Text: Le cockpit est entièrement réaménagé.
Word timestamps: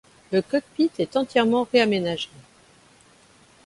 Le 0.31 0.41
cockpit 0.41 0.89
est 0.97 1.15
entièrement 1.15 1.67
réaménagé. 1.71 2.29